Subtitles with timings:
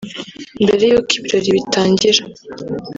[0.63, 2.21] Mbere y’uko ibirori bitangira